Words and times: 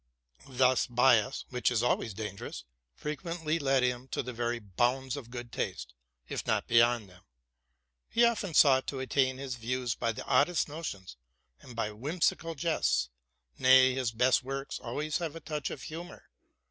This 0.49 0.87
bias, 0.87 1.45
which 1.51 1.69
is 1.69 1.83
always 1.83 2.15
dangerous, 2.15 2.63
frequently 2.95 3.59
led 3.59 3.83
him 3.83 4.07
to 4.07 4.23
the 4.23 4.33
very 4.33 4.57
bounds 4.57 5.15
of 5.15 5.29
good 5.29 5.51
taste, 5.51 5.93
if 6.27 6.47
not 6.47 6.65
beyond 6.65 7.07
them. 7.07 7.21
He 8.09 8.21
cften 8.21 8.55
sought 8.55 8.87
to 8.87 8.99
attain 8.99 9.37
his 9.37 9.57
views 9.57 9.93
by 9.93 10.11
the 10.11 10.25
oddest 10.25 10.67
notions 10.67 11.17
and 11.59 11.75
by 11.75 11.91
whimsical 11.91 12.55
jests; 12.55 13.09
nay, 13.59 13.93
his 13.93 14.11
best 14.11 14.41
works 14.43 14.79
always 14.79 15.19
have 15.19 15.35
a 15.35 15.39
touch 15.39 15.69
of 15.69 15.83
humor. 15.83 16.31